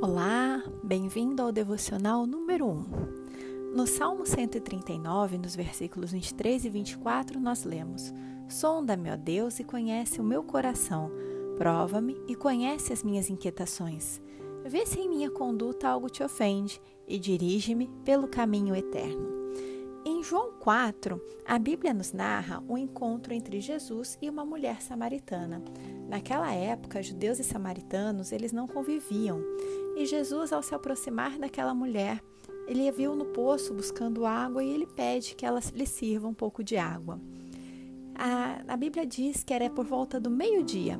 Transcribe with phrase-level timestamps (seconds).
[0.00, 3.74] Olá, bem-vindo ao devocional número 1.
[3.74, 8.14] No Salmo 139, nos versículos 23 e 24, nós lemos:
[8.48, 11.10] Sonda-me, ó Deus, e conhece o meu coração.
[11.56, 14.22] Prova-me e conhece as minhas inquietações.
[14.64, 19.37] Vê se em minha conduta algo te ofende e dirige-me pelo caminho eterno.
[20.10, 24.80] Em João 4, a Bíblia nos narra o um encontro entre Jesus e uma mulher
[24.80, 25.62] samaritana.
[26.08, 29.38] Naquela época, judeus e samaritanos, eles não conviviam.
[29.98, 32.24] E Jesus, ao se aproximar daquela mulher,
[32.66, 36.34] ele a viu no poço buscando água e ele pede que ela lhe sirva um
[36.34, 37.20] pouco de água.
[38.14, 40.98] A, a Bíblia diz que era por volta do meio-dia.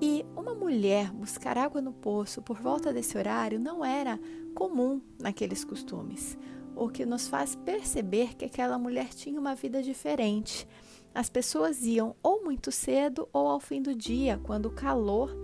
[0.00, 4.18] E uma mulher buscar água no poço por volta desse horário não era
[4.54, 6.38] comum naqueles costumes
[6.74, 10.66] o que nos faz perceber que aquela mulher tinha uma vida diferente.
[11.14, 15.34] As pessoas iam ou muito cedo ou ao fim do dia, quando o calor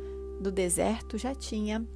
[0.40, 1.86] do deserto já tinha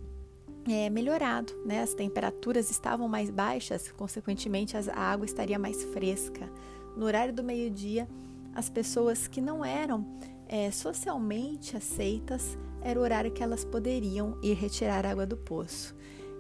[0.68, 1.80] é, melhorado, né?
[1.80, 6.48] as temperaturas estavam mais baixas, consequentemente a água estaria mais fresca.
[6.96, 8.08] No horário do meio-dia,
[8.54, 10.06] as pessoas que não eram
[10.46, 15.94] é, socialmente aceitas era o horário que elas poderiam ir retirar água do poço.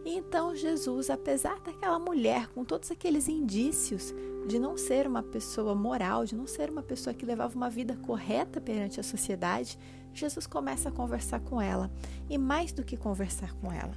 [0.04, 4.12] E então Jesus, apesar daquela mulher com todos aqueles indícios
[4.46, 7.96] de não ser uma pessoa moral, de não ser uma pessoa que levava uma vida
[8.02, 9.78] correta perante a sociedade,
[10.12, 11.90] Jesus começa a conversar com ela.
[12.28, 13.94] E mais do que conversar com ela,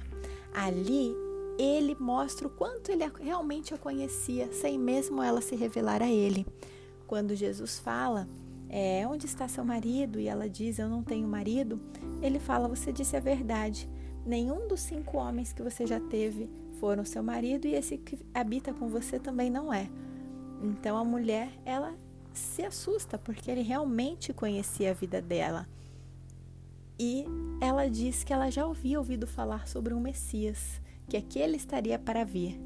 [0.54, 1.12] ali
[1.58, 6.46] ele mostra o quanto ele realmente a conhecia, sem mesmo ela se revelar a ele.
[7.06, 8.28] Quando Jesus fala,
[8.68, 10.20] é, onde está seu marido?
[10.20, 11.80] E ela diz, eu não tenho marido.
[12.20, 13.88] Ele fala, você disse a verdade
[14.26, 18.74] nenhum dos cinco homens que você já teve foram seu marido e esse que habita
[18.74, 19.88] com você também não é.
[20.62, 21.94] Então a mulher, ela
[22.32, 25.66] se assusta porque ele realmente conhecia a vida dela.
[26.98, 27.24] E
[27.60, 32.24] ela diz que ela já havia ouvido falar sobre um Messias, que aquele estaria para
[32.24, 32.58] vir.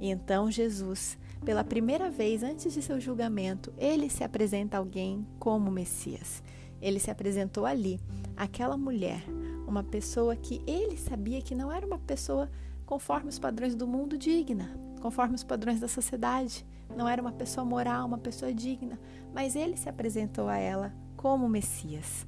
[0.00, 5.26] E então Jesus, pela primeira vez antes de seu julgamento, ele se apresenta a alguém
[5.38, 6.42] como Messias.
[6.80, 8.00] Ele se apresentou ali,
[8.36, 9.24] aquela mulher,
[9.66, 12.50] uma pessoa que ele sabia que não era uma pessoa
[12.86, 16.66] conforme os padrões do mundo digna, conforme os padrões da sociedade.
[16.96, 18.98] Não era uma pessoa moral, uma pessoa digna,
[19.32, 22.26] mas ele se apresentou a ela como Messias.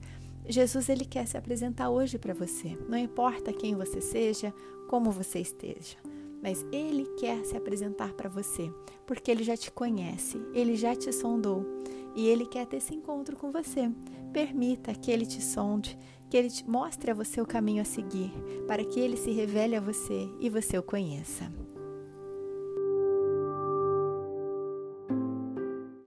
[0.49, 2.79] Jesus ele quer se apresentar hoje para você.
[2.89, 4.55] Não importa quem você seja,
[4.89, 5.97] como você esteja,
[6.43, 8.73] mas ele quer se apresentar para você,
[9.05, 11.67] porque ele já te conhece, ele já te sondou
[12.15, 13.91] e ele quer ter esse encontro com você.
[14.33, 15.99] Permita que ele te sonde,
[16.29, 18.33] que ele mostre a você o caminho a seguir,
[18.67, 21.51] para que ele se revele a você e você o conheça.